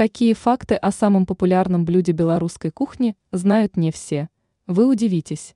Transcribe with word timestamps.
Какие 0.00 0.32
факты 0.32 0.76
о 0.76 0.92
самом 0.92 1.26
популярном 1.26 1.84
блюде 1.84 2.12
белорусской 2.12 2.70
кухни 2.70 3.18
знают 3.32 3.76
не 3.76 3.92
все? 3.92 4.30
Вы 4.66 4.86
удивитесь. 4.86 5.54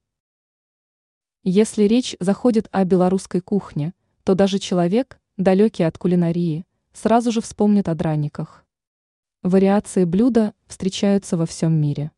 Если 1.45 1.85
речь 1.85 2.15
заходит 2.21 2.69
о 2.71 2.85
белорусской 2.85 3.41
кухне, 3.41 3.95
то 4.23 4.35
даже 4.35 4.59
человек, 4.59 5.19
далекий 5.39 5.85
от 5.85 5.97
кулинарии, 5.97 6.67
сразу 6.93 7.33
же 7.33 7.41
вспомнит 7.41 7.89
о 7.89 7.95
драниках. 7.95 8.67
Вариации 9.43 10.05
блюда 10.05 10.53
встречаются 10.67 11.39
во 11.39 11.47
всем 11.47 11.73
мире. 11.81 12.11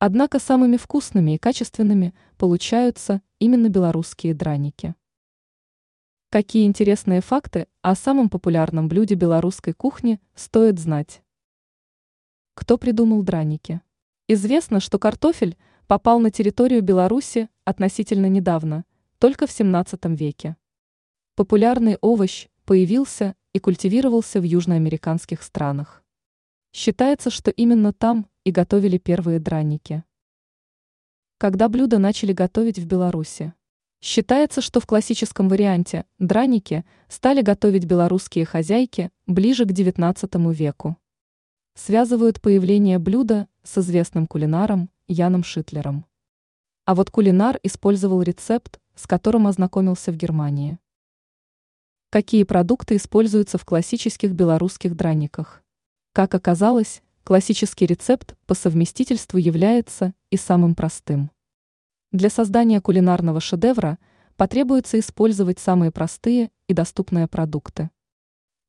Однако 0.00 0.40
самыми 0.40 0.76
вкусными 0.76 1.36
и 1.36 1.38
качественными 1.38 2.14
получаются 2.36 3.22
именно 3.38 3.68
белорусские 3.68 4.34
драники. 4.34 4.96
Какие 6.30 6.66
интересные 6.66 7.20
факты 7.20 7.68
о 7.80 7.94
самом 7.94 8.28
популярном 8.28 8.88
блюде 8.88 9.14
белорусской 9.14 9.72
кухни 9.72 10.20
стоит 10.34 10.80
знать? 10.80 11.23
Кто 12.54 12.78
придумал 12.78 13.22
драники? 13.22 13.80
Известно, 14.28 14.80
что 14.80 14.98
картофель 14.98 15.56
попал 15.86 16.20
на 16.20 16.30
территорию 16.30 16.82
Беларуси 16.82 17.48
относительно 17.64 18.26
недавно, 18.26 18.84
только 19.18 19.46
в 19.46 19.50
17 19.50 20.04
веке. 20.18 20.56
Популярный 21.34 21.98
овощ 22.00 22.46
появился 22.64 23.34
и 23.52 23.58
культивировался 23.58 24.40
в 24.40 24.44
южноамериканских 24.44 25.42
странах. 25.42 26.04
Считается, 26.72 27.30
что 27.30 27.50
именно 27.50 27.92
там 27.92 28.28
и 28.44 28.50
готовили 28.50 28.98
первые 28.98 29.40
драники. 29.40 30.04
Когда 31.38 31.68
блюда 31.68 31.98
начали 31.98 32.32
готовить 32.32 32.78
в 32.78 32.86
Беларуси? 32.86 33.52
Считается, 34.00 34.60
что 34.60 34.80
в 34.80 34.86
классическом 34.86 35.48
варианте 35.48 36.04
драники 36.18 36.84
стали 37.08 37.42
готовить 37.42 37.84
белорусские 37.84 38.44
хозяйки 38.44 39.10
ближе 39.26 39.64
к 39.64 39.70
XIX 39.70 40.52
веку. 40.52 40.96
Связывают 41.76 42.40
появление 42.40 42.98
блюда 42.98 43.48
с 43.64 43.78
известным 43.78 44.26
кулинаром 44.26 44.90
Яном 45.08 45.42
Шитлером. 45.42 46.06
А 46.84 46.94
вот 46.94 47.10
кулинар 47.10 47.58
использовал 47.62 48.22
рецепт, 48.22 48.80
с 48.94 49.06
которым 49.06 49.46
ознакомился 49.46 50.12
в 50.12 50.16
Германии. 50.16 50.78
Какие 52.10 52.44
продукты 52.44 52.94
используются 52.94 53.58
в 53.58 53.64
классических 53.64 54.32
белорусских 54.32 54.94
драниках? 54.94 55.64
Как 56.12 56.32
оказалось, 56.34 57.02
классический 57.24 57.86
рецепт 57.86 58.36
по 58.46 58.54
совместительству 58.54 59.36
является 59.36 60.14
и 60.30 60.36
самым 60.36 60.76
простым. 60.76 61.32
Для 62.12 62.30
создания 62.30 62.80
кулинарного 62.80 63.40
шедевра 63.40 63.98
потребуется 64.36 65.00
использовать 65.00 65.58
самые 65.58 65.90
простые 65.90 66.52
и 66.68 66.72
доступные 66.72 67.26
продукты. 67.26 67.90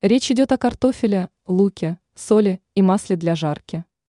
Речь 0.01 0.31
идет 0.31 0.51
о 0.51 0.57
картофеле, 0.57 1.29
луке, 1.45 1.99
соли 2.15 2.61
и 2.73 2.81
масле 2.81 3.15
для 3.15 3.35
жарки. 3.35 3.85